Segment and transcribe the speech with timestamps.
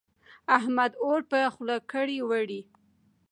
[0.57, 2.61] احمد اور په خوله کړې وړي.